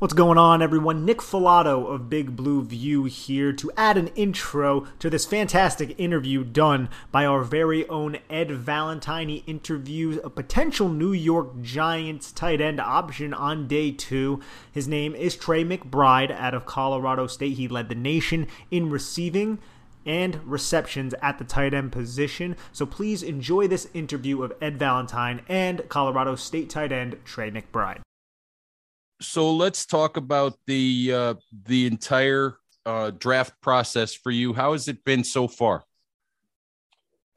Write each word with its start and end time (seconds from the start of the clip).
What's 0.00 0.14
going 0.14 0.38
on, 0.38 0.62
everyone? 0.62 1.04
Nick 1.04 1.18
Falato 1.18 1.86
of 1.86 2.08
Big 2.08 2.34
Blue 2.34 2.62
View 2.62 3.04
here 3.04 3.52
to 3.52 3.70
add 3.76 3.98
an 3.98 4.06
intro 4.16 4.86
to 4.98 5.10
this 5.10 5.26
fantastic 5.26 5.94
interview 6.00 6.42
done 6.42 6.88
by 7.12 7.26
our 7.26 7.44
very 7.44 7.86
own 7.86 8.16
Ed 8.30 8.50
Valentine. 8.50 9.28
He 9.28 9.44
interviews 9.46 10.18
a 10.24 10.30
potential 10.30 10.88
New 10.88 11.12
York 11.12 11.60
Giants 11.60 12.32
tight 12.32 12.62
end 12.62 12.80
option 12.80 13.34
on 13.34 13.68
day 13.68 13.90
two. 13.90 14.40
His 14.72 14.88
name 14.88 15.14
is 15.14 15.36
Trey 15.36 15.64
McBride 15.64 16.30
out 16.30 16.54
of 16.54 16.64
Colorado 16.64 17.26
State. 17.26 17.58
He 17.58 17.68
led 17.68 17.90
the 17.90 17.94
nation 17.94 18.46
in 18.70 18.88
receiving 18.88 19.58
and 20.06 20.40
receptions 20.46 21.12
at 21.20 21.36
the 21.36 21.44
tight 21.44 21.74
end 21.74 21.92
position. 21.92 22.56
So 22.72 22.86
please 22.86 23.22
enjoy 23.22 23.68
this 23.68 23.86
interview 23.92 24.42
of 24.42 24.54
Ed 24.62 24.78
Valentine 24.78 25.42
and 25.46 25.86
Colorado 25.90 26.36
State 26.36 26.70
tight 26.70 26.90
end 26.90 27.18
Trey 27.26 27.50
McBride 27.50 28.00
so 29.20 29.54
let's 29.54 29.86
talk 29.86 30.16
about 30.16 30.58
the 30.66 31.12
uh, 31.12 31.34
the 31.66 31.86
entire 31.86 32.56
uh, 32.86 33.10
draft 33.10 33.60
process 33.60 34.14
for 34.14 34.30
you. 34.30 34.52
How 34.52 34.72
has 34.72 34.88
it 34.88 35.04
been 35.04 35.24
so 35.24 35.46
far? 35.46 35.84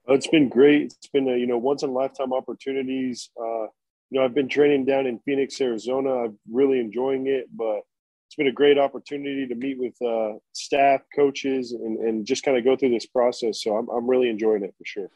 It's 0.08 0.28
been 0.28 0.50
great. 0.50 0.94
It's 0.98 1.08
been 1.08 1.30
a, 1.30 1.38
you 1.38 1.48
know 1.48 1.58
once 1.58 1.84
in 1.84 1.90
a 1.90 1.94
lifetime 1.94 2.34
opportunities. 2.34 3.30
Uh, 3.40 3.68
you 4.10 4.20
know 4.20 4.24
I've 4.24 4.34
been 4.34 4.50
training 4.50 4.86
down 4.86 5.06
in 5.06 5.20
Phoenix, 5.20 5.60
Arizona. 5.60 6.26
I'm 6.26 6.40
really 6.52 6.80
enjoying 6.80 7.28
it, 7.28 7.48
but 7.54 7.82
it's 8.28 8.36
been 8.36 8.48
a 8.48 8.52
great 8.52 8.78
opportunity 8.78 9.48
to 9.48 9.56
meet 9.56 9.78
with 9.78 10.02
uh, 10.02 10.40
staff, 10.54 11.02
coaches, 11.16 11.74
and, 11.74 12.00
and 12.00 12.26
just 12.26 12.44
kind 12.44 12.58
of 12.58 12.64
go 12.64 12.76
through 12.76 12.92
this 12.92 13.06
process. 13.06 13.62
So 13.62 13.76
I'm 13.76 13.90
I'm 13.90 14.10
really 14.10 14.30
enjoying 14.30 14.64
it 14.64 14.74
for 14.78 14.86
sure. 14.86 15.10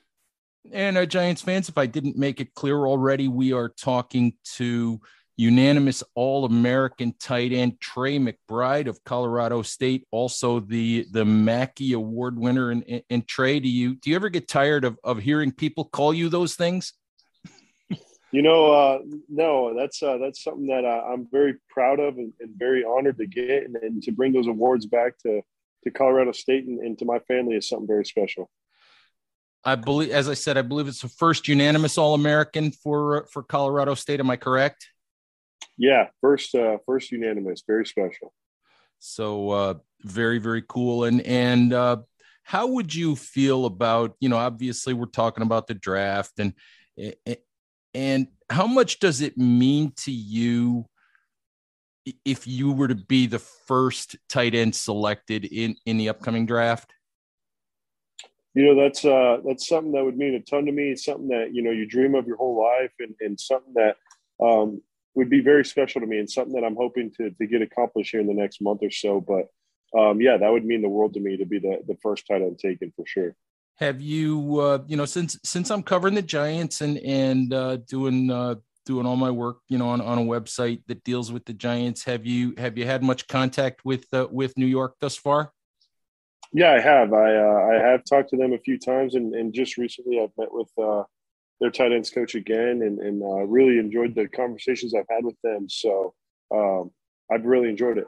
And 0.71 0.97
uh, 0.97 1.05
Giants 1.05 1.41
fans, 1.41 1.69
if 1.69 1.77
I 1.77 1.85
didn't 1.85 2.17
make 2.17 2.41
it 2.41 2.53
clear 2.53 2.85
already, 2.85 3.29
we 3.29 3.53
are 3.53 3.69
talking 3.69 4.33
to 4.55 4.99
unanimous 5.37 6.03
All 6.15 6.45
American 6.45 7.13
tight 7.19 7.53
end 7.53 7.79
Trey 7.79 8.17
McBride 8.17 8.87
of 8.87 9.03
Colorado 9.03 9.61
State, 9.61 10.05
also 10.11 10.59
the 10.59 11.05
the 11.11 11.23
Mackey 11.23 11.93
Award 11.93 12.37
winner. 12.37 12.71
And, 12.71 13.03
and 13.09 13.27
Trey, 13.27 13.59
do 13.59 13.69
you 13.69 13.95
do 13.95 14.09
you 14.09 14.15
ever 14.15 14.29
get 14.29 14.47
tired 14.47 14.83
of 14.83 14.97
of 15.03 15.19
hearing 15.19 15.51
people 15.51 15.85
call 15.85 16.13
you 16.13 16.27
those 16.27 16.55
things? 16.55 16.93
You 18.31 18.41
know, 18.41 18.71
uh, 18.73 18.99
no, 19.29 19.73
that's 19.73 20.03
uh, 20.03 20.17
that's 20.17 20.43
something 20.43 20.67
that 20.67 20.83
uh, 20.83 21.03
I'm 21.13 21.27
very 21.31 21.55
proud 21.69 21.99
of 21.99 22.17
and, 22.17 22.33
and 22.41 22.51
very 22.57 22.83
honored 22.83 23.17
to 23.19 23.25
get, 23.25 23.63
and, 23.63 23.77
and, 23.77 24.03
to 24.03 24.11
bring 24.11 24.33
those 24.33 24.47
awards 24.47 24.85
back 24.85 25.17
to 25.19 25.41
to 25.85 25.91
Colorado 25.91 26.33
State 26.33 26.65
and, 26.65 26.79
and 26.79 26.99
to 26.99 27.05
my 27.05 27.19
family 27.19 27.55
is 27.55 27.69
something 27.69 27.87
very 27.87 28.05
special. 28.05 28.49
I 29.63 29.75
believe, 29.75 30.11
as 30.11 30.27
I 30.27 30.33
said, 30.33 30.57
I 30.57 30.61
believe 30.61 30.87
it's 30.87 31.01
the 31.01 31.07
first 31.07 31.47
unanimous 31.47 31.97
All 31.97 32.15
American 32.15 32.71
for 32.71 33.27
for 33.31 33.43
Colorado 33.43 33.93
State. 33.93 34.19
Am 34.19 34.29
I 34.29 34.35
correct? 34.35 34.87
Yeah, 35.77 36.07
first 36.21 36.55
uh, 36.55 36.77
first 36.85 37.11
unanimous, 37.11 37.63
very 37.65 37.85
special. 37.85 38.33
So 38.99 39.49
uh, 39.51 39.73
very 40.01 40.39
very 40.39 40.63
cool. 40.67 41.03
And 41.03 41.21
and 41.21 41.73
uh, 41.73 41.97
how 42.43 42.67
would 42.67 42.93
you 42.93 43.15
feel 43.15 43.65
about 43.65 44.15
you 44.19 44.29
know 44.29 44.37
obviously 44.37 44.93
we're 44.93 45.05
talking 45.05 45.43
about 45.43 45.67
the 45.67 45.75
draft 45.75 46.39
and 46.39 46.53
and 47.93 48.27
how 48.49 48.67
much 48.67 48.99
does 48.99 49.21
it 49.21 49.37
mean 49.37 49.91
to 49.97 50.11
you 50.11 50.85
if 52.23 52.47
you 52.47 52.71
were 52.71 52.87
to 52.87 52.95
be 52.95 53.27
the 53.27 53.39
first 53.39 54.15
tight 54.29 54.55
end 54.55 54.75
selected 54.75 55.45
in 55.45 55.75
in 55.85 55.97
the 55.97 56.09
upcoming 56.09 56.45
draft? 56.45 56.93
You 58.53 58.65
know 58.65 58.81
that's 58.81 59.05
uh, 59.05 59.37
that's 59.45 59.67
something 59.67 59.91
that 59.91 60.03
would 60.03 60.17
mean 60.17 60.33
a 60.33 60.39
ton 60.39 60.65
to 60.65 60.71
me. 60.71 60.91
It's 60.91 61.05
something 61.05 61.27
that 61.27 61.53
you 61.53 61.61
know 61.61 61.71
you 61.71 61.85
dream 61.85 62.15
of 62.15 62.25
your 62.25 62.37
whole 62.37 62.59
life, 62.59 62.93
and, 62.99 63.13
and 63.19 63.39
something 63.39 63.73
that 63.75 63.97
um, 64.43 64.81
would 65.17 65.29
be 65.31 65.41
very 65.41 65.65
special 65.65 65.99
to 65.99 66.07
me 66.07 66.19
and 66.19 66.29
something 66.29 66.53
that 66.53 66.63
I'm 66.63 66.75
hoping 66.75 67.11
to, 67.17 67.31
to 67.31 67.47
get 67.47 67.63
accomplished 67.63 68.11
here 68.11 68.21
in 68.21 68.27
the 68.27 68.35
next 68.35 68.61
month 68.61 68.81
or 68.83 68.91
so. 68.91 69.19
But 69.19 69.47
um, 69.99 70.21
yeah, 70.21 70.37
that 70.37 70.51
would 70.51 70.63
mean 70.63 70.83
the 70.83 70.89
world 70.89 71.15
to 71.15 71.19
me 71.19 71.37
to 71.37 71.45
be 71.45 71.57
the, 71.57 71.79
the 71.87 71.97
first 72.03 72.27
title 72.27 72.55
taken 72.55 72.93
for 72.95 73.03
sure. 73.07 73.35
Have 73.77 73.99
you, 73.99 74.59
uh, 74.59 74.79
you 74.87 74.95
know, 74.95 75.05
since 75.05 75.39
since 75.43 75.71
I'm 75.71 75.83
covering 75.83 76.13
the 76.13 76.21
Giants 76.21 76.81
and 76.81 76.97
and 76.99 77.53
uh, 77.53 77.77
doing 77.87 78.29
uh, 78.29 78.55
doing 78.85 79.05
all 79.07 79.15
my 79.15 79.31
work, 79.31 79.57
you 79.69 79.77
know, 79.77 79.89
on, 79.89 80.01
on 80.01 80.19
a 80.19 80.21
website 80.21 80.81
that 80.87 81.03
deals 81.03 81.31
with 81.31 81.45
the 81.45 81.53
Giants, 81.53 82.03
have 82.03 82.25
you 82.25 82.53
have 82.57 82.77
you 82.77 82.85
had 82.85 83.03
much 83.03 83.27
contact 83.27 83.85
with 83.85 84.05
uh, 84.13 84.27
with 84.31 84.55
New 84.57 84.65
York 84.67 84.95
thus 84.99 85.15
far? 85.15 85.51
Yeah, 86.53 86.73
I 86.73 86.79
have. 86.79 87.11
I 87.13 87.35
uh, 87.35 87.69
I 87.71 87.91
have 87.91 88.03
talked 88.05 88.29
to 88.29 88.37
them 88.37 88.53
a 88.53 88.59
few 88.59 88.77
times, 88.77 89.15
and, 89.15 89.33
and 89.33 89.53
just 89.53 89.77
recently 89.77 90.19
I've 90.21 90.37
met 90.37 90.51
with 90.51 90.69
uh, 90.77 91.03
their 91.59 91.71
tight 91.71 91.91
ends 91.91 92.09
coach 92.09 92.35
again, 92.35 92.81
and 92.81 92.99
and 92.99 93.21
uh, 93.21 93.45
really 93.45 93.79
enjoyed 93.79 94.15
the 94.15 94.27
conversations 94.27 94.93
I've 94.93 95.05
had 95.09 95.23
with 95.23 95.39
them. 95.43 95.67
So 95.69 96.13
um, 96.53 96.91
I've 97.31 97.45
really 97.45 97.69
enjoyed 97.69 97.97
it. 97.97 98.07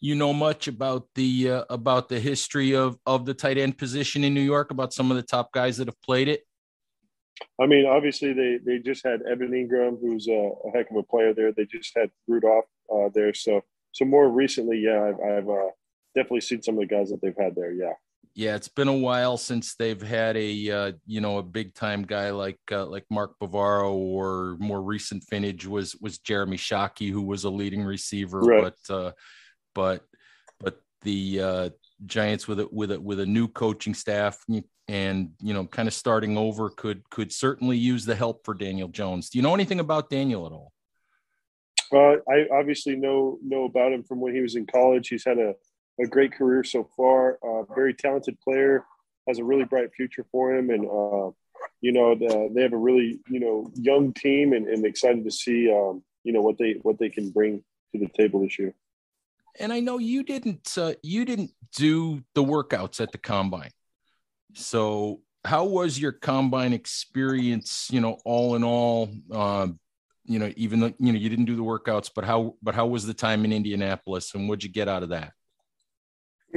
You 0.00 0.14
know 0.14 0.32
much 0.32 0.68
about 0.68 1.08
the 1.14 1.50
uh, 1.50 1.64
about 1.70 2.08
the 2.08 2.20
history 2.20 2.74
of 2.74 2.98
of 3.06 3.26
the 3.26 3.34
tight 3.34 3.58
end 3.58 3.78
position 3.78 4.24
in 4.24 4.34
New 4.34 4.42
York, 4.42 4.70
about 4.70 4.92
some 4.92 5.10
of 5.10 5.16
the 5.16 5.22
top 5.22 5.52
guys 5.52 5.76
that 5.78 5.88
have 5.88 6.00
played 6.02 6.28
it. 6.28 6.42
I 7.60 7.66
mean, 7.66 7.86
obviously 7.86 8.32
they 8.32 8.58
they 8.64 8.78
just 8.78 9.04
had 9.04 9.22
Evan 9.22 9.50
Engram, 9.50 10.00
who's 10.00 10.28
a, 10.28 10.50
a 10.64 10.70
heck 10.74 10.90
of 10.90 10.96
a 10.96 11.02
player 11.02 11.34
there. 11.34 11.52
They 11.52 11.64
just 11.64 11.92
had 11.96 12.10
Rudolph 12.28 12.66
uh, 12.92 13.08
there, 13.14 13.34
so 13.34 13.62
so 13.92 14.04
more 14.04 14.28
recently, 14.28 14.78
yeah, 14.78 15.04
I've, 15.04 15.20
I've 15.20 15.48
uh, 15.48 15.70
definitely 16.14 16.42
seen 16.42 16.62
some 16.62 16.74
of 16.74 16.80
the 16.80 16.94
guys 16.94 17.10
that 17.10 17.20
they've 17.22 17.36
had 17.36 17.54
there. 17.54 17.72
Yeah 17.72 17.94
yeah, 18.36 18.54
it's 18.54 18.68
been 18.68 18.86
a 18.86 18.94
while 18.94 19.38
since 19.38 19.76
they've 19.76 20.00
had 20.00 20.36
a 20.36 20.70
uh, 20.70 20.92
you 21.06 21.22
know 21.22 21.38
a 21.38 21.42
big 21.42 21.72
time 21.72 22.02
guy 22.02 22.30
like 22.30 22.60
uh, 22.70 22.84
like 22.84 23.06
Mark 23.10 23.32
Bavaro 23.42 23.94
or 23.94 24.58
more 24.60 24.82
recent 24.82 25.24
vintage 25.30 25.66
was 25.66 25.96
was 26.02 26.18
Jeremy 26.18 26.58
Shockey 26.58 27.10
who 27.10 27.22
was 27.22 27.44
a 27.44 27.50
leading 27.50 27.82
receiver, 27.82 28.40
right. 28.40 28.74
but 28.88 28.94
uh, 28.94 29.12
but 29.74 30.02
but 30.60 30.78
the 31.00 31.40
uh, 31.40 31.70
Giants 32.04 32.46
with 32.46 32.60
a 32.60 32.68
with 32.70 32.92
a 32.92 33.00
with 33.00 33.20
a 33.20 33.26
new 33.26 33.48
coaching 33.48 33.94
staff 33.94 34.38
and 34.86 35.30
you 35.40 35.54
know 35.54 35.64
kind 35.64 35.88
of 35.88 35.94
starting 35.94 36.36
over 36.36 36.68
could 36.68 37.08
could 37.08 37.32
certainly 37.32 37.78
use 37.78 38.04
the 38.04 38.14
help 38.14 38.44
for 38.44 38.52
Daniel 38.52 38.88
Jones. 38.88 39.30
Do 39.30 39.38
you 39.38 39.42
know 39.42 39.54
anything 39.54 39.80
about 39.80 40.10
Daniel 40.10 40.44
at 40.44 40.52
all? 40.52 40.72
Uh, 41.90 42.20
I 42.30 42.46
obviously 42.52 42.96
know 42.96 43.38
know 43.42 43.64
about 43.64 43.92
him 43.92 44.02
from 44.02 44.20
when 44.20 44.34
he 44.34 44.42
was 44.42 44.56
in 44.56 44.66
college. 44.66 45.08
He's 45.08 45.24
had 45.24 45.38
a 45.38 45.54
a 46.00 46.06
great 46.06 46.32
career 46.32 46.64
so 46.64 46.88
far. 46.96 47.38
Uh, 47.42 47.62
very 47.74 47.94
talented 47.94 48.38
player, 48.40 48.84
has 49.26 49.38
a 49.38 49.44
really 49.44 49.64
bright 49.64 49.92
future 49.94 50.24
for 50.30 50.54
him, 50.54 50.70
and 50.70 50.84
uh, 50.84 51.30
you 51.80 51.92
know 51.92 52.14
the, 52.14 52.50
they 52.54 52.62
have 52.62 52.72
a 52.72 52.78
really 52.78 53.20
you 53.28 53.40
know 53.40 53.70
young 53.74 54.12
team, 54.12 54.52
and, 54.52 54.66
and 54.68 54.84
excited 54.84 55.24
to 55.24 55.30
see 55.30 55.70
um, 55.70 56.02
you 56.24 56.32
know 56.32 56.42
what 56.42 56.58
they 56.58 56.74
what 56.82 56.98
they 56.98 57.08
can 57.08 57.30
bring 57.30 57.62
to 57.92 57.98
the 57.98 58.08
table 58.08 58.40
this 58.40 58.58
year. 58.58 58.74
And 59.58 59.72
I 59.72 59.80
know 59.80 59.98
you 59.98 60.22
didn't 60.22 60.76
uh, 60.76 60.94
you 61.02 61.24
didn't 61.24 61.52
do 61.74 62.22
the 62.34 62.44
workouts 62.44 63.00
at 63.00 63.12
the 63.12 63.18
combine, 63.18 63.70
so 64.54 65.20
how 65.44 65.64
was 65.64 65.98
your 65.98 66.12
combine 66.12 66.72
experience? 66.72 67.88
You 67.90 68.00
know, 68.00 68.18
all 68.24 68.54
in 68.56 68.64
all. 68.64 69.10
Um, 69.30 69.78
you 70.28 70.40
know, 70.40 70.52
even 70.56 70.80
though 70.80 70.92
you 70.98 71.12
know 71.12 71.18
you 71.18 71.28
didn't 71.28 71.44
do 71.44 71.56
the 71.56 71.62
workouts, 71.62 72.10
but 72.14 72.24
how 72.24 72.56
but 72.62 72.74
how 72.74 72.86
was 72.86 73.06
the 73.06 73.14
time 73.14 73.44
in 73.44 73.52
Indianapolis, 73.52 74.34
and 74.34 74.48
what'd 74.48 74.64
you 74.64 74.70
get 74.70 74.88
out 74.88 75.02
of 75.02 75.10
that? 75.10 75.32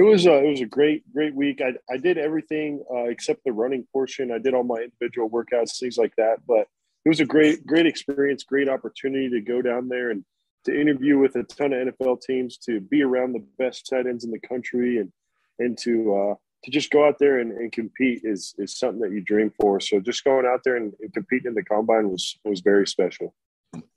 It 0.00 0.04
was 0.04 0.24
a, 0.24 0.42
it 0.42 0.48
was 0.48 0.62
a 0.62 0.66
great 0.66 1.02
great 1.12 1.34
week. 1.34 1.60
I 1.60 1.74
I 1.92 1.98
did 1.98 2.16
everything 2.16 2.82
uh, 2.90 3.10
except 3.10 3.44
the 3.44 3.52
running 3.52 3.86
portion. 3.92 4.32
I 4.32 4.38
did 4.38 4.54
all 4.54 4.64
my 4.64 4.76
individual 4.76 5.28
workouts, 5.28 5.78
things 5.78 5.98
like 5.98 6.16
that. 6.16 6.38
But 6.48 6.68
it 7.04 7.10
was 7.10 7.20
a 7.20 7.26
great 7.26 7.66
great 7.66 7.84
experience, 7.84 8.42
great 8.42 8.66
opportunity 8.66 9.28
to 9.28 9.42
go 9.42 9.60
down 9.60 9.88
there 9.88 10.10
and 10.10 10.24
to 10.64 10.80
interview 10.80 11.18
with 11.18 11.36
a 11.36 11.42
ton 11.42 11.74
of 11.74 11.86
NFL 11.88 12.22
teams, 12.22 12.56
to 12.64 12.80
be 12.80 13.02
around 13.02 13.34
the 13.34 13.44
best 13.58 13.90
tight 13.90 14.06
ends 14.06 14.24
in 14.24 14.30
the 14.30 14.40
country, 14.40 14.96
and 14.96 15.12
and 15.58 15.76
to 15.82 16.14
uh, 16.14 16.34
to 16.64 16.70
just 16.70 16.90
go 16.90 17.06
out 17.06 17.18
there 17.18 17.38
and, 17.40 17.52
and, 17.52 17.70
compete 17.70 18.22
is 18.24 18.54
is 18.56 18.78
something 18.78 19.02
that 19.02 19.12
you 19.12 19.20
dream 19.20 19.52
for. 19.60 19.80
So 19.80 20.00
just 20.00 20.24
going 20.24 20.46
out 20.46 20.60
there 20.64 20.76
and, 20.76 20.94
and 21.00 21.12
competing 21.12 21.48
in 21.48 21.54
the 21.54 21.62
combine 21.62 22.08
was 22.08 22.38
was 22.46 22.60
very 22.60 22.86
special. 22.86 23.34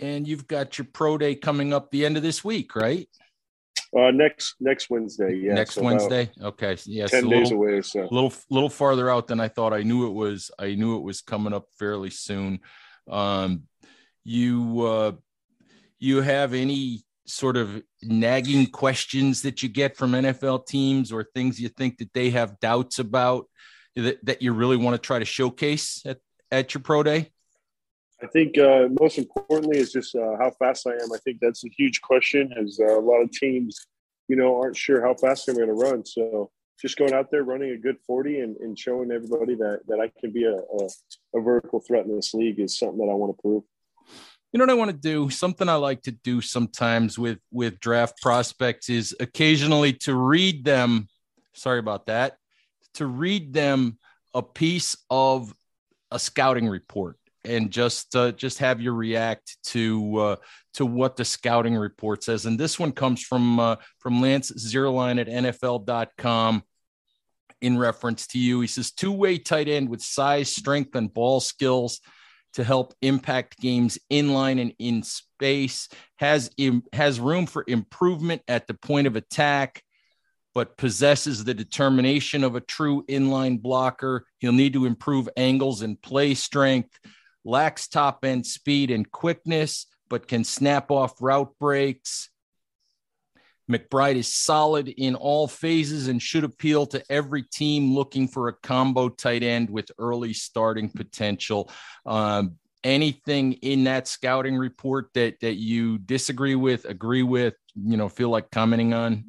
And 0.01 0.27
you've 0.27 0.47
got 0.47 0.77
your 0.77 0.87
pro 0.91 1.17
day 1.17 1.33
coming 1.33 1.71
up 1.71 1.91
the 1.91 2.05
end 2.05 2.17
of 2.17 2.23
this 2.23 2.43
week, 2.43 2.75
right? 2.75 3.07
Uh, 3.97 4.11
next 4.11 4.55
next 4.59 4.89
Wednesday. 4.89 5.35
Yeah. 5.35 5.53
Next 5.53 5.75
so 5.75 5.83
Wednesday. 5.83 6.31
Okay. 6.41 6.77
Yes. 6.85 7.11
Ten 7.11 7.29
days 7.29 7.51
little, 7.51 7.63
away. 7.63 7.81
So 7.81 8.01
a 8.01 8.09
little 8.11 8.33
little 8.49 8.69
farther 8.69 9.09
out 9.09 9.27
than 9.27 9.39
I 9.39 9.47
thought. 9.47 9.73
I 9.73 9.83
knew 9.83 10.07
it 10.07 10.13
was. 10.13 10.49
I 10.57 10.75
knew 10.75 10.97
it 10.97 11.03
was 11.03 11.21
coming 11.21 11.53
up 11.53 11.67
fairly 11.77 12.09
soon. 12.09 12.59
Um, 13.09 13.63
you 14.23 14.81
uh, 14.81 15.11
you 15.99 16.21
have 16.21 16.53
any 16.53 17.03
sort 17.25 17.55
of 17.55 17.81
nagging 18.01 18.67
questions 18.67 19.41
that 19.43 19.63
you 19.63 19.69
get 19.69 19.95
from 19.95 20.11
NFL 20.11 20.65
teams 20.65 21.11
or 21.11 21.23
things 21.23 21.59
you 21.59 21.69
think 21.69 21.97
that 21.99 22.13
they 22.13 22.29
have 22.31 22.59
doubts 22.59 22.99
about 22.99 23.47
that, 23.95 24.23
that 24.25 24.41
you 24.41 24.53
really 24.53 24.77
want 24.77 24.95
to 24.95 24.97
try 24.97 25.19
to 25.19 25.25
showcase 25.25 26.01
at, 26.05 26.19
at 26.51 26.73
your 26.73 26.81
pro 26.81 27.03
day? 27.03 27.31
I 28.21 28.27
think 28.27 28.57
uh, 28.57 28.87
most 28.99 29.17
importantly 29.17 29.77
is 29.77 29.91
just 29.91 30.15
uh, 30.15 30.37
how 30.37 30.51
fast 30.51 30.87
I 30.87 30.91
am. 30.91 31.11
I 31.13 31.17
think 31.23 31.39
that's 31.41 31.65
a 31.65 31.69
huge 31.69 32.01
question, 32.01 32.53
as 32.57 32.79
uh, 32.81 32.99
a 32.99 33.01
lot 33.01 33.21
of 33.21 33.31
teams, 33.31 33.87
you 34.27 34.35
know, 34.35 34.61
aren't 34.61 34.77
sure 34.77 35.01
how 35.05 35.13
fast 35.13 35.49
I'm 35.49 35.55
going 35.55 35.67
to 35.67 35.73
run. 35.73 36.05
So 36.05 36.51
just 36.79 36.97
going 36.97 37.13
out 37.13 37.31
there 37.31 37.43
running 37.43 37.71
a 37.71 37.77
good 37.77 37.97
40 38.05 38.39
and, 38.39 38.57
and 38.57 38.77
showing 38.77 39.11
everybody 39.11 39.55
that 39.55 39.81
that 39.87 39.99
I 39.99 40.11
can 40.19 40.31
be 40.31 40.43
a, 40.43 40.55
a, 40.55 41.39
a 41.39 41.41
vertical 41.41 41.79
threat 41.79 42.05
in 42.05 42.15
this 42.15 42.33
league 42.33 42.59
is 42.59 42.77
something 42.77 42.99
that 42.99 43.11
I 43.11 43.15
want 43.15 43.35
to 43.35 43.41
prove. 43.41 43.63
You 44.51 44.59
know 44.59 44.65
what 44.65 44.71
I 44.71 44.75
want 44.75 44.91
to 44.91 44.97
do? 44.97 45.29
Something 45.29 45.67
I 45.67 45.75
like 45.75 46.03
to 46.03 46.11
do 46.11 46.41
sometimes 46.41 47.17
with 47.17 47.39
with 47.51 47.79
draft 47.79 48.21
prospects 48.21 48.89
is 48.89 49.15
occasionally 49.19 49.93
to 49.93 50.15
read 50.15 50.63
them. 50.63 51.07
Sorry 51.53 51.79
about 51.79 52.07
that. 52.07 52.37
To 52.95 53.07
read 53.07 53.53
them 53.53 53.97
a 54.33 54.43
piece 54.43 54.95
of 55.09 55.53
a 56.11 56.19
scouting 56.19 56.67
report 56.67 57.17
and 57.45 57.71
just 57.71 58.15
uh, 58.15 58.31
just 58.31 58.59
have 58.59 58.81
you 58.81 58.91
react 58.91 59.57
to 59.63 60.17
uh, 60.17 60.35
to 60.75 60.85
what 60.85 61.15
the 61.15 61.25
scouting 61.25 61.75
report 61.75 62.23
says. 62.23 62.45
And 62.45 62.59
this 62.59 62.79
one 62.79 62.91
comes 62.91 63.23
from 63.23 63.59
uh, 63.59 63.75
from 63.99 64.21
Lance 64.21 64.51
Zierlein 64.51 65.19
at 65.19 65.27
NFL.com 65.27 66.63
in 67.61 67.77
reference 67.77 68.27
to 68.27 68.39
you. 68.39 68.61
He 68.61 68.67
says 68.67 68.91
two 68.91 69.11
way 69.11 69.37
tight 69.37 69.67
end 69.67 69.89
with 69.89 70.01
size, 70.01 70.55
strength, 70.55 70.95
and 70.95 71.13
ball 71.13 71.39
skills 71.39 72.01
to 72.53 72.63
help 72.63 72.93
impact 73.01 73.59
games 73.59 73.97
in 74.09 74.33
line 74.33 74.59
and 74.59 74.73
in 74.79 75.03
space. 75.03 75.89
Has 76.17 76.51
Im- 76.57 76.83
has 76.93 77.19
room 77.19 77.45
for 77.45 77.63
improvement 77.67 78.41
at 78.47 78.67
the 78.67 78.73
point 78.73 79.07
of 79.07 79.15
attack 79.15 79.83
but 80.53 80.77
possesses 80.77 81.43
the 81.43 81.53
determination 81.53 82.43
of 82.43 82.55
a 82.55 82.61
true 82.61 83.03
inline 83.09 83.61
blocker. 83.61 84.25
He'll 84.37 84.51
need 84.51 84.73
to 84.73 84.85
improve 84.85 85.27
angles 85.35 85.81
and 85.81 85.99
play 86.01 86.35
strength 86.35 86.99
lacks 87.45 87.87
top 87.87 88.23
end 88.25 88.45
speed 88.45 88.91
and 88.91 89.09
quickness, 89.11 89.87
but 90.09 90.27
can 90.27 90.43
snap 90.43 90.91
off 90.91 91.21
route 91.21 91.53
breaks. 91.59 92.29
McBride 93.71 94.15
is 94.15 94.27
solid 94.27 94.89
in 94.89 95.15
all 95.15 95.47
phases 95.47 96.07
and 96.07 96.21
should 96.21 96.43
appeal 96.43 96.85
to 96.87 97.03
every 97.09 97.43
team 97.43 97.93
looking 97.93 98.27
for 98.27 98.49
a 98.49 98.53
combo 98.53 99.07
tight 99.09 99.41
end 99.41 99.69
with 99.69 99.89
early 99.97 100.33
starting 100.33 100.89
potential. 100.89 101.71
Um, 102.05 102.57
anything 102.83 103.53
in 103.53 103.85
that 103.85 104.07
scouting 104.07 104.57
report 104.57 105.09
that 105.13 105.39
that 105.39 105.55
you 105.55 105.97
disagree 105.97 106.55
with, 106.55 106.85
agree 106.85 107.23
with, 107.23 107.55
you 107.75 107.97
know, 107.97 108.09
feel 108.09 108.29
like 108.29 108.51
commenting 108.51 108.93
on? 108.93 109.23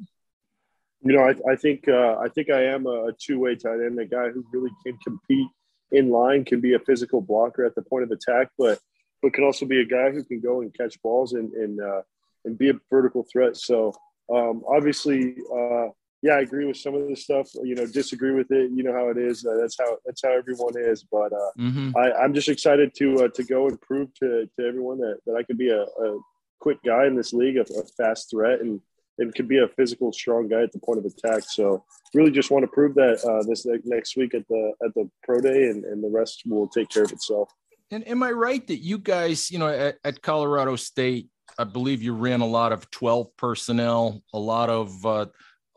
You 1.01 1.13
know, 1.13 1.23
I, 1.23 1.51
I 1.51 1.55
think 1.55 1.87
uh, 1.87 2.17
I 2.17 2.27
think 2.27 2.49
I 2.49 2.63
am 2.65 2.87
a 2.87 3.11
two 3.17 3.39
way 3.39 3.55
tight 3.55 3.79
end, 3.85 3.99
a 3.99 4.05
guy 4.05 4.29
who 4.29 4.43
really 4.51 4.71
can 4.85 4.97
compete 4.97 5.47
in 5.95 6.09
line 6.09 6.45
can 6.45 6.61
be 6.61 6.73
a 6.73 6.79
physical 6.79 7.21
blocker 7.21 7.65
at 7.65 7.75
the 7.75 7.81
point 7.81 8.03
of 8.03 8.11
attack, 8.11 8.49
but 8.57 8.79
but 9.21 9.33
can 9.33 9.43
also 9.43 9.65
be 9.65 9.81
a 9.81 9.85
guy 9.85 10.11
who 10.11 10.23
can 10.23 10.39
go 10.39 10.61
and 10.61 10.73
catch 10.73 11.01
balls 11.01 11.33
and 11.33 11.51
and 11.53 11.81
uh, 11.81 12.01
and 12.43 12.57
be 12.57 12.69
a 12.69 12.79
vertical 12.89 13.25
threat. 13.31 13.57
So 13.57 13.93
um, 14.33 14.63
obviously, 14.67 15.35
uh, 15.53 15.87
yeah, 16.21 16.33
I 16.33 16.39
agree 16.39 16.65
with 16.65 16.77
some 16.77 16.95
of 16.95 17.07
this 17.07 17.23
stuff. 17.23 17.49
You 17.63 17.75
know, 17.75 17.85
disagree 17.85 18.31
with 18.31 18.51
it. 18.51 18.71
You 18.71 18.83
know 18.83 18.93
how 18.93 19.09
it 19.09 19.17
is. 19.17 19.45
Uh, 19.45 19.57
that's 19.59 19.77
how 19.79 19.97
that's 20.05 20.21
how 20.23 20.31
everyone 20.31 20.73
is. 20.75 21.03
But 21.03 21.33
uh, 21.33 21.51
mm-hmm. 21.59 21.91
I, 21.97 22.23
am 22.23 22.33
just 22.33 22.49
excited 22.49 22.93
to 22.97 23.25
uh, 23.25 23.27
to 23.29 23.43
go 23.43 23.67
and 23.67 23.79
prove 23.81 24.13
to 24.15 24.47
to 24.57 24.67
everyone 24.67 24.99
that 24.99 25.19
that 25.25 25.35
I 25.35 25.43
can 25.43 25.57
be 25.57 25.69
a, 25.69 25.83
a 25.83 26.19
quick 26.59 26.79
guy 26.83 27.05
in 27.05 27.15
this 27.15 27.33
league, 27.33 27.57
a, 27.57 27.61
a 27.61 27.83
fast 27.97 28.31
threat, 28.31 28.61
and 28.61 28.81
and 29.17 29.33
could 29.33 29.47
be 29.47 29.59
a 29.59 29.67
physical, 29.67 30.11
strong 30.11 30.47
guy 30.47 30.61
at 30.61 30.71
the 30.71 30.79
point 30.79 30.99
of 30.99 31.05
attack. 31.05 31.43
So 31.47 31.83
really, 32.13 32.31
just 32.31 32.51
want 32.51 32.63
to 32.63 32.67
prove 32.67 32.95
that 32.95 33.23
uh, 33.23 33.47
this 33.47 33.65
next 33.85 34.17
week 34.17 34.33
at 34.33 34.47
the 34.47 34.73
at 34.85 34.93
the 34.93 35.09
pro 35.23 35.41
day, 35.41 35.69
and, 35.69 35.85
and 35.85 36.03
the 36.03 36.09
rest 36.09 36.43
will 36.45 36.67
take 36.67 36.89
care 36.89 37.03
of 37.03 37.11
itself. 37.11 37.49
And 37.91 38.07
am 38.07 38.23
I 38.23 38.31
right 38.31 38.65
that 38.67 38.77
you 38.77 38.97
guys, 38.97 39.51
you 39.51 39.59
know, 39.59 39.67
at, 39.67 39.97
at 40.03 40.21
Colorado 40.21 40.75
State, 40.75 41.29
I 41.57 41.63
believe 41.63 42.01
you 42.01 42.13
ran 42.15 42.41
a 42.41 42.47
lot 42.47 42.71
of 42.71 42.89
twelve 42.89 43.35
personnel, 43.37 44.23
a 44.33 44.39
lot 44.39 44.69
of 44.69 45.05
uh, 45.05 45.27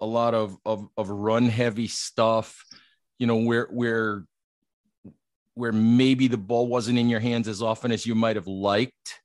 a 0.01 0.07
lot 0.07 0.35
of, 0.35 0.57
of 0.65 0.89
of 0.97 1.11
run 1.11 1.47
heavy 1.47 1.89
stuff. 1.89 2.65
You 3.19 3.27
know, 3.27 3.37
where 3.37 3.67
where 3.71 4.25
where 5.55 5.73
maybe 5.73 6.29
the 6.29 6.39
ball 6.39 6.69
wasn't 6.69 6.99
in 6.99 7.09
your 7.09 7.21
hands 7.21 7.49
as 7.49 7.63
often 7.63 7.91
as 7.91 8.07
you 8.07 8.15
might 8.15 8.37
have 8.37 8.47
liked. 8.47 9.21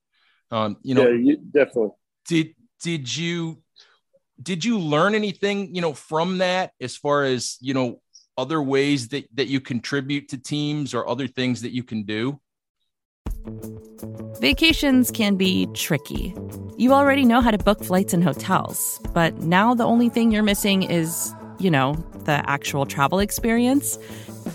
Um, 0.51 0.77
you 0.81 0.95
know, 0.95 1.07
yeah, 1.07 1.31
you, 1.31 1.37
definitely. 1.37 1.91
Did 2.27 2.55
did 2.81 3.15
you 3.15 3.63
did 4.43 4.65
you 4.65 4.77
learn 4.77 5.15
anything 5.15 5.73
you 5.73 5.81
know 5.81 5.93
from 5.93 6.39
that 6.39 6.71
as 6.81 6.95
far 6.95 7.23
as 7.23 7.57
you 7.61 7.73
know 7.73 8.01
other 8.37 8.61
ways 8.61 9.07
that 9.09 9.25
that 9.33 9.47
you 9.47 9.61
contribute 9.61 10.29
to 10.29 10.37
teams 10.37 10.93
or 10.93 11.07
other 11.07 11.27
things 11.27 11.61
that 11.61 11.71
you 11.71 11.83
can 11.83 12.03
do? 12.03 12.39
Vacations 14.41 15.11
can 15.11 15.35
be 15.35 15.67
tricky. 15.73 16.35
You 16.77 16.91
already 16.91 17.23
know 17.23 17.39
how 17.39 17.51
to 17.51 17.57
book 17.57 17.83
flights 17.83 18.13
and 18.13 18.23
hotels 18.23 18.99
but 19.13 19.37
now 19.39 19.73
the 19.73 19.85
only 19.85 20.09
thing 20.09 20.31
you're 20.31 20.43
missing 20.43 20.83
is 20.83 21.33
you 21.59 21.71
know 21.71 21.93
the 22.25 22.47
actual 22.49 22.85
travel 22.85 23.19
experience. 23.19 23.97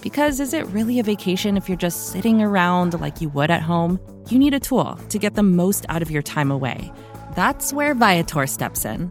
Because 0.03 0.39
is 0.39 0.53
it 0.53 0.67
really 0.67 0.99
a 0.99 1.03
vacation 1.03 1.57
if 1.57 1.69
you're 1.69 1.79
just 1.79 2.13
sitting 2.13 2.43
around 2.43 3.01
like 3.01 3.21
you 3.21 3.31
would 3.31 3.51
at 3.51 3.63
home? 3.63 3.99
You 4.29 4.39
need 4.39 4.53
a 4.53 4.61
tool 4.61 4.97
to 5.09 5.19
get 5.19 5.35
the 5.35 5.43
most 5.43 5.87
out 5.89 6.03
of 6.03 6.11
your 6.11 6.23
time 6.23 6.51
away. 6.51 6.93
That's 7.35 7.73
where 7.73 7.95
viator 7.95 8.47
steps 8.47 8.85
in 8.85 9.11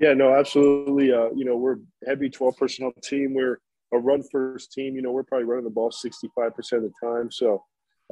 Yeah, 0.00 0.14
no, 0.14 0.34
absolutely. 0.34 1.12
Uh, 1.12 1.28
you 1.36 1.44
know, 1.44 1.56
we're 1.56 1.76
heavy 2.06 2.30
12 2.30 2.56
personnel 2.56 2.92
team. 3.02 3.34
We're 3.34 3.60
a 3.92 3.98
run 3.98 4.22
first 4.32 4.72
team. 4.72 4.96
You 4.96 5.02
know, 5.02 5.12
we're 5.12 5.24
probably 5.24 5.44
running 5.44 5.64
the 5.64 5.70
ball 5.70 5.90
65% 5.90 6.56
of 6.56 6.82
the 6.82 6.92
time. 7.02 7.30
So, 7.30 7.62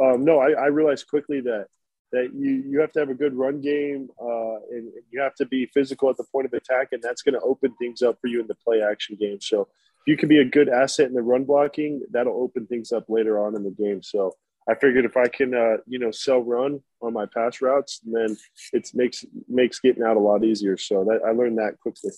um, 0.01 0.23
no, 0.23 0.39
I, 0.39 0.51
I, 0.51 0.67
realized 0.67 1.09
quickly 1.09 1.41
that 1.41 1.67
that 2.13 2.31
you 2.33 2.63
you 2.69 2.81
have 2.81 2.93
to 2.93 3.01
have 3.01 3.09
a 3.09 3.15
good 3.15 3.35
run 3.35 3.61
game 3.61 4.09
uh, 4.23 4.57
and 4.71 4.93
you 5.11 5.21
have 5.21 5.35
to 5.37 5.47
be 5.47 5.67
physical 5.75 6.09
at 6.09 6.17
the 6.17 6.25
point 6.31 6.47
of 6.47 6.53
attack, 6.53 6.89
and 6.93 7.03
that's 7.03 7.23
going 7.23 7.35
to 7.35 7.41
open 7.41 7.75
things 7.81 8.03
up 8.03 8.19
for 8.21 8.29
you 8.29 8.41
in 8.41 8.47
the 8.47 8.55
play 8.55 8.83
action 8.83 9.17
game. 9.19 9.41
So, 9.41 9.63
if 9.63 10.07
you 10.07 10.17
can 10.17 10.29
be 10.29 10.39
a 10.39 10.45
good 10.45 10.69
asset 10.69 11.07
in 11.07 11.15
the 11.15 11.23
run 11.23 11.45
blocking, 11.45 12.03
that'll 12.11 12.41
open 12.41 12.67
things 12.67 12.93
up 12.93 13.07
later 13.09 13.45
on 13.45 13.57
in 13.57 13.65
the 13.65 13.71
game. 13.71 14.03
So, 14.03 14.37
I 14.69 14.75
figured 14.75 15.05
if 15.05 15.17
I 15.17 15.29
can, 15.29 15.55
uh, 15.55 15.79
you 15.87 15.99
know, 15.99 16.11
sell 16.11 16.41
run 16.41 16.81
on 17.01 17.13
my 17.13 17.27
pass 17.27 17.63
routes, 17.63 18.01
then 18.05 18.37
it 18.73 18.91
makes 18.95 19.25
makes 19.49 19.81
getting 19.81 20.03
out 20.03 20.17
a 20.17 20.21
lot 20.21 20.45
easier. 20.45 20.77
So 20.77 21.05
that 21.05 21.21
I 21.27 21.33
learned 21.33 21.59
that 21.59 21.79
quickly. 21.81 22.11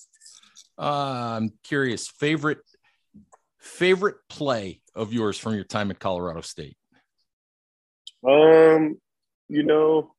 Uh, 0.77 1.37
I'm 1.37 1.53
curious. 1.63 2.07
Favorite 2.07 2.59
favorite 3.61 4.17
play 4.27 4.81
of 4.95 5.13
yours 5.13 5.37
from 5.37 5.53
your 5.53 5.63
time 5.63 5.91
at 5.91 5.99
Colorado 5.99 6.41
State? 6.41 6.75
Um, 8.27 8.99
you 9.47 9.63
know, 9.63 10.13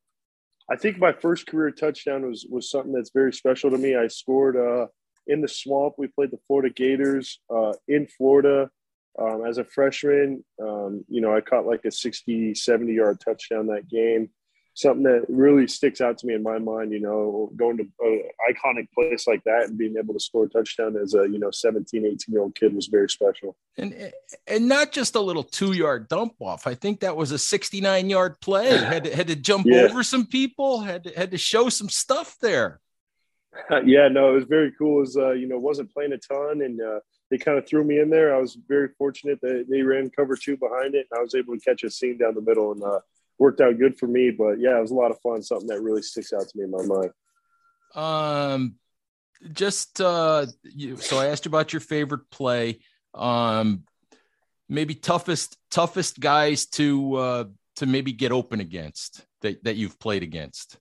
I 0.70 0.76
think 0.76 0.98
my 0.98 1.12
first 1.12 1.46
career 1.46 1.70
touchdown 1.70 2.26
was 2.26 2.46
was 2.48 2.70
something 2.70 2.92
that's 2.92 3.10
very 3.12 3.32
special 3.32 3.70
to 3.70 3.78
me. 3.78 3.96
I 3.96 4.06
scored 4.06 4.56
uh, 4.56 4.86
in 5.26 5.40
the 5.40 5.48
swamp. 5.48 5.94
We 5.98 6.06
played 6.06 6.30
the 6.30 6.38
Florida 6.46 6.72
Gators 6.72 7.40
uh, 7.54 7.74
in 7.88 8.06
Florida 8.06 8.70
um, 9.18 9.44
as 9.46 9.58
a 9.58 9.64
freshman, 9.64 10.44
um, 10.60 11.04
you 11.08 11.20
know, 11.20 11.34
I 11.34 11.40
caught 11.40 11.66
like 11.66 11.84
a 11.84 11.90
60, 11.90 12.54
70 12.54 12.92
yard 12.92 13.20
touchdown 13.24 13.66
that 13.66 13.88
game. 13.88 14.30
something 14.74 15.02
that 15.02 15.26
really 15.28 15.68
sticks 15.68 16.00
out 16.00 16.16
to 16.16 16.26
me 16.26 16.32
in 16.32 16.42
my 16.42 16.58
mind. 16.58 16.92
You 16.92 17.00
know, 17.00 17.52
going 17.56 17.76
to 17.76 17.86
an 18.00 18.22
iconic 18.50 18.88
place 18.94 19.26
like 19.26 19.44
that 19.44 19.68
and 19.68 19.76
being 19.76 19.96
able 19.98 20.14
to 20.14 20.20
score 20.20 20.44
a 20.44 20.48
touchdown 20.48 20.96
as 20.96 21.12
a 21.12 21.28
you 21.28 21.38
know 21.38 21.50
17, 21.50 22.06
18 22.06 22.16
year 22.28 22.40
old 22.40 22.54
kid 22.54 22.74
was 22.74 22.86
very 22.86 23.10
special. 23.10 23.54
And 23.76 24.12
and 24.46 24.66
not 24.66 24.92
just 24.92 25.14
a 25.14 25.20
little 25.20 25.44
two 25.44 25.72
yard 25.72 26.08
dump 26.08 26.34
off. 26.40 26.66
I 26.66 26.74
think 26.74 27.00
that 27.00 27.16
was 27.16 27.32
a 27.32 27.38
69 27.38 28.08
yard 28.08 28.40
play. 28.40 28.70
Had 28.92 29.04
to, 29.04 29.14
had 29.14 29.28
to 29.28 29.36
jump 29.36 29.66
yeah. 29.66 29.82
over 29.82 30.02
some 30.02 30.26
people. 30.26 30.80
Had 30.80 31.04
to, 31.04 31.10
had 31.10 31.30
to 31.32 31.38
show 31.38 31.68
some 31.68 31.90
stuff 31.90 32.36
there. 32.40 32.80
yeah, 33.84 34.08
no, 34.08 34.30
it 34.30 34.34
was 34.34 34.44
very 34.44 34.72
cool. 34.78 34.98
It 34.98 35.00
was, 35.00 35.16
uh, 35.16 35.32
you 35.32 35.46
know, 35.46 35.58
wasn't 35.58 35.92
playing 35.92 36.12
a 36.12 36.18
ton 36.18 36.62
and 36.62 36.80
uh, 36.80 37.00
they 37.32 37.38
kind 37.38 37.56
of 37.56 37.66
threw 37.66 37.82
me 37.82 37.98
in 37.98 38.10
there. 38.10 38.34
I 38.34 38.38
was 38.38 38.58
very 38.68 38.88
fortunate 38.98 39.40
that 39.40 39.64
they 39.66 39.80
ran 39.80 40.10
cover 40.10 40.36
two 40.36 40.58
behind 40.58 40.94
it 40.94 41.06
and 41.10 41.18
I 41.18 41.22
was 41.22 41.34
able 41.34 41.56
to 41.56 41.60
catch 41.60 41.82
a 41.82 41.88
seam 41.88 42.18
down 42.18 42.34
the 42.34 42.42
middle 42.42 42.72
and 42.72 42.82
uh, 42.82 43.00
worked 43.38 43.62
out 43.62 43.78
good 43.78 43.98
for 43.98 44.06
me. 44.06 44.30
But 44.30 44.60
yeah, 44.60 44.76
it 44.76 44.82
was 44.82 44.90
a 44.90 44.94
lot 44.94 45.10
of 45.10 45.18
fun. 45.22 45.42
Something 45.42 45.68
that 45.68 45.80
really 45.80 46.02
sticks 46.02 46.34
out 46.34 46.46
to 46.46 46.58
me 46.58 46.64
in 46.64 46.70
my 46.70 46.84
mind. 46.84 47.10
Um, 47.94 48.74
just 49.50 49.98
uh, 50.02 50.44
you, 50.62 50.98
so 50.98 51.16
I 51.16 51.28
asked 51.28 51.46
you 51.46 51.48
about 51.48 51.72
your 51.72 51.80
favorite 51.80 52.30
play. 52.30 52.80
Um, 53.14 53.84
maybe 54.68 54.94
toughest 54.94 55.56
toughest 55.70 56.20
guys 56.20 56.66
to 56.66 57.14
uh, 57.14 57.44
to 57.76 57.86
maybe 57.86 58.12
get 58.12 58.30
open 58.30 58.60
against 58.60 59.24
that 59.40 59.64
that 59.64 59.76
you've 59.76 59.98
played 59.98 60.22
against. 60.22 60.76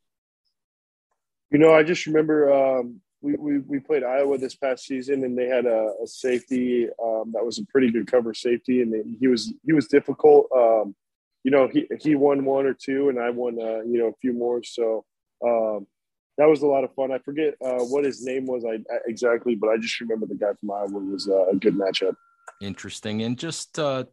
You 1.50 1.60
know, 1.60 1.74
I 1.74 1.84
just 1.84 2.08
remember 2.08 2.51
um, 2.51 3.00
we, 3.22 3.36
we, 3.36 3.60
we 3.60 3.80
played 3.80 4.04
Iowa 4.04 4.38
this 4.38 4.56
past 4.56 4.86
season, 4.86 5.24
and 5.24 5.38
they 5.38 5.48
had 5.48 5.66
a, 5.66 5.94
a 6.04 6.08
safety 6.08 6.88
um, 7.04 7.32
that 7.34 7.46
was 7.46 7.60
a 7.60 7.66
pretty 7.66 7.92
good 7.92 8.08
cover 8.08 8.34
safety, 8.34 8.82
and 8.82 9.18
he 9.20 9.28
was 9.28 9.54
he 9.63 9.74
was 9.74 9.88
difficult. 9.88 10.48
Um, 10.56 10.96
you 11.44 11.51
know, 11.51 11.68
he 11.68 11.88
he 12.00 12.16
won 12.16 12.46
one 12.46 12.66
or 12.66 12.74
two, 12.74 13.10
and 13.10 13.20
I 13.20 13.30
won 13.30 13.60
uh, 13.60 13.82
you 13.82 14.00
know 14.00 14.08
a 14.08 14.16
few 14.22 14.34
more. 14.34 14.63
So 14.63 15.06
um, 15.46 15.88
that 16.38 16.48
was 16.48 16.63
a 16.63 16.68
lot 16.68 16.84
of 16.84 16.94
fun. 16.96 17.12
I 17.12 17.20
forget 17.20 17.56
uh, 17.63 17.84
what 17.84 18.06
his 18.06 18.25
name 18.25 18.46
was 18.46 18.66
I, 18.66 18.80
exactly, 19.06 19.56
but 19.56 19.70
I 19.70 19.78
just 19.78 20.00
remember 20.01 20.25
the 20.25 20.36
guy 20.36 20.54
from 20.60 20.72
Iowa 20.72 21.00
was 21.00 21.30
uh, 21.30 21.48
a 21.50 21.56
good 21.56 21.75
matchup. 21.75 22.16
Interesting, 22.60 23.22
and 23.22 23.38
just 23.38 23.78
uh, 23.78 24.06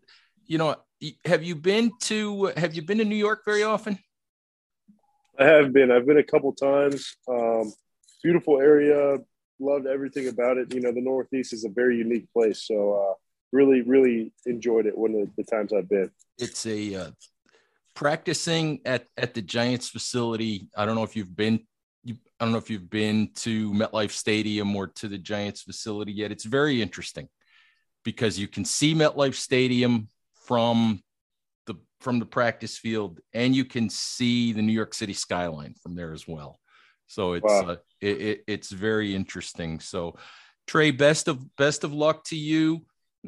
you 0.46 0.58
know, 0.58 0.76
have 1.24 1.42
you 1.42 1.54
been 1.54 1.92
to 2.00 2.52
have 2.56 2.74
you 2.74 2.82
been 2.82 2.98
to 2.98 3.04
New 3.04 3.16
York 3.16 3.42
very 3.46 3.62
often? 3.62 3.98
I 5.38 5.44
have 5.44 5.72
been. 5.72 5.90
I've 5.90 6.04
been 6.04 6.18
a 6.18 6.24
couple 6.24 6.52
times. 6.52 7.16
Um, 7.28 7.72
beautiful 8.22 8.60
area. 8.60 9.18
Loved 9.60 9.86
everything 9.86 10.28
about 10.28 10.56
it. 10.56 10.72
You 10.72 10.80
know, 10.80 10.92
the 10.92 11.00
Northeast 11.00 11.52
is 11.52 11.64
a 11.64 11.68
very 11.68 11.96
unique 11.96 12.32
place. 12.32 12.64
So, 12.64 12.92
uh, 12.92 13.14
really, 13.52 13.82
really 13.82 14.32
enjoyed 14.46 14.86
it 14.86 14.96
one 14.96 15.14
of 15.14 15.28
the 15.36 15.44
times 15.44 15.72
I've 15.72 15.88
been. 15.88 16.10
It's 16.38 16.66
a 16.66 16.94
uh, 16.94 17.10
practicing 17.94 18.80
at 18.84 19.06
at 19.16 19.34
the 19.34 19.42
Giants 19.42 19.88
facility. 19.88 20.68
I 20.76 20.86
don't 20.86 20.94
know 20.94 21.02
if 21.02 21.16
you've 21.16 21.34
been. 21.34 21.60
I 22.06 22.44
don't 22.44 22.52
know 22.52 22.58
if 22.58 22.70
you've 22.70 22.88
been 22.88 23.30
to 23.36 23.72
MetLife 23.72 24.12
Stadium 24.12 24.74
or 24.76 24.86
to 24.86 25.08
the 25.08 25.18
Giants 25.18 25.62
facility 25.62 26.12
yet. 26.12 26.30
It's 26.30 26.44
very 26.44 26.80
interesting 26.80 27.28
because 28.04 28.38
you 28.38 28.48
can 28.48 28.64
see 28.64 28.94
MetLife 28.94 29.34
Stadium 29.34 30.08
from 30.46 31.02
the 31.66 31.74
from 32.00 32.20
the 32.20 32.26
practice 32.26 32.78
field, 32.78 33.20
and 33.34 33.54
you 33.54 33.64
can 33.64 33.90
see 33.90 34.52
the 34.52 34.62
New 34.62 34.72
York 34.72 34.94
City 34.94 35.12
skyline 35.12 35.74
from 35.82 35.96
there 35.96 36.12
as 36.12 36.26
well. 36.28 36.60
So 37.08 37.32
it's 37.32 37.44
wow. 37.44 37.70
uh, 37.70 37.76
it, 38.00 38.20
it, 38.20 38.44
it's 38.46 38.70
very 38.70 39.14
interesting. 39.14 39.80
So 39.80 40.16
Trey, 40.68 40.90
best 40.90 41.26
of 41.28 41.56
best 41.56 41.82
of 41.82 41.92
luck 41.92 42.24
to 42.24 42.36
you. 42.36 42.84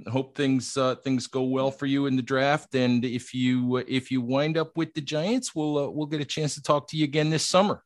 Hope 0.07 0.37
things 0.37 0.77
uh, 0.77 0.95
things 0.97 1.27
go 1.27 1.43
well 1.43 1.71
for 1.71 1.87
you 1.87 2.07
in 2.07 2.15
the 2.15 2.23
draft. 2.23 2.75
And 2.75 3.05
if 3.05 3.35
you 3.35 3.79
if 3.79 4.11
you 4.11 4.21
wind 4.21 4.57
up 4.57 4.77
with 4.77 4.95
the 4.95 5.01
Giants, 5.01 5.55
we'll 5.55 5.79
uh, 5.79 5.91
we'll 5.91 6.07
get 6.07 6.21
a 6.21 6.27
chance 6.27 6.55
to 6.55 6.63
talk 6.63 6.87
to 6.89 6.97
you 6.97 7.05
again 7.05 7.31
this 7.31 7.45
summer. 7.45 7.83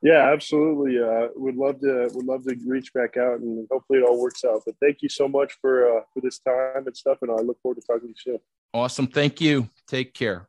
Yeah, 0.00 0.30
absolutely. 0.32 0.96
Uh, 0.98 1.28
would 1.34 1.56
love 1.56 1.80
to 1.80 2.08
would 2.14 2.24
love 2.24 2.44
to 2.44 2.56
reach 2.64 2.94
back 2.94 3.16
out 3.16 3.40
and 3.40 3.66
hopefully 3.70 3.98
it 3.98 4.04
all 4.04 4.20
works 4.20 4.44
out. 4.44 4.62
But 4.64 4.76
thank 4.80 5.02
you 5.02 5.08
so 5.08 5.28
much 5.28 5.54
for 5.60 5.98
uh, 5.98 6.02
for 6.14 6.20
this 6.20 6.38
time 6.38 6.86
and 6.86 6.96
stuff, 6.96 7.18
and 7.22 7.30
I 7.32 7.42
look 7.42 7.60
forward 7.60 7.80
to 7.80 7.86
talking 7.86 8.02
to 8.02 8.08
you 8.08 8.14
soon. 8.16 8.38
Awesome. 8.72 9.08
Thank 9.08 9.40
you. 9.40 9.68
Take 9.88 10.14
care. 10.14 10.48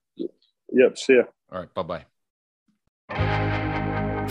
Yep. 0.72 0.98
See 0.98 1.16
ya. 1.16 1.24
All 1.52 1.60
right. 1.60 1.74
Bye 1.74 1.82
bye. 1.82 2.06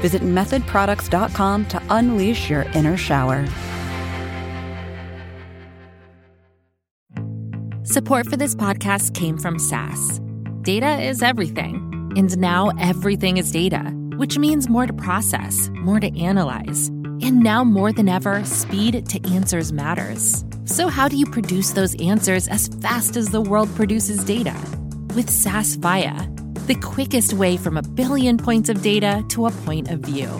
Visit 0.00 0.22
methodproducts.com 0.22 1.66
to 1.66 1.82
unleash 1.90 2.50
your 2.50 2.62
inner 2.74 2.96
shower. 2.96 3.46
Support 7.84 8.26
for 8.26 8.36
this 8.36 8.54
podcast 8.54 9.14
came 9.14 9.36
from 9.36 9.58
SAS. 9.58 10.20
Data 10.62 11.00
is 11.02 11.22
everything, 11.22 12.12
and 12.16 12.38
now 12.38 12.70
everything 12.78 13.36
is 13.36 13.50
data, 13.50 13.80
which 14.16 14.38
means 14.38 14.68
more 14.68 14.86
to 14.86 14.92
process, 14.92 15.70
more 15.74 15.98
to 15.98 16.20
analyze. 16.20 16.86
And 17.22 17.40
now 17.40 17.64
more 17.64 17.92
than 17.92 18.08
ever, 18.08 18.44
speed 18.44 19.06
to 19.06 19.32
answers 19.32 19.72
matters. 19.72 20.44
So, 20.66 20.86
how 20.86 21.08
do 21.08 21.16
you 21.16 21.26
produce 21.26 21.72
those 21.72 22.00
answers 22.00 22.46
as 22.46 22.68
fast 22.80 23.16
as 23.16 23.30
the 23.30 23.40
world 23.40 23.68
produces 23.74 24.22
data? 24.22 24.54
With 25.16 25.28
SAS 25.28 25.76
Viya, 25.76 26.39
the 26.70 26.76
quickest 26.76 27.32
way 27.32 27.56
from 27.56 27.76
a 27.76 27.82
billion 27.82 28.38
points 28.38 28.68
of 28.68 28.80
data 28.80 29.24
to 29.26 29.46
a 29.46 29.50
point 29.50 29.90
of 29.90 29.98
view. 29.98 30.30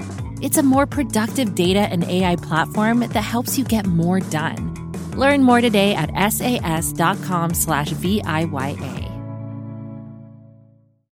It's 0.41 0.59
a 0.59 0.63
more 0.63 0.87
productive 0.87 1.57
data 1.57 1.81
and 1.81 2.05
AI 2.05 2.37
platform 2.37 3.01
that 3.01 3.17
helps 3.17 3.59
you 3.59 3.65
get 3.65 3.85
more 3.85 4.21
done. 4.21 4.93
Learn 5.17 5.43
more 5.43 5.61
today 5.61 5.93
at 5.93 6.09
sas.com 6.33 7.55
slash 7.55 7.91
VIYA. 7.91 9.00